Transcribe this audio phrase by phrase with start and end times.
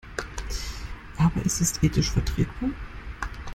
[1.19, 2.71] Aber ist es ethisch vertretbar?